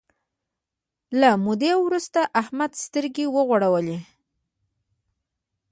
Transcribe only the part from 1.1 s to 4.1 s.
له مودې وروسته احمد سترګې وغړولې.